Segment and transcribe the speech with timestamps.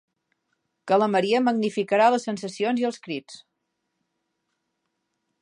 [0.91, 3.37] Que la maria magnificarà les sensacions i els crits.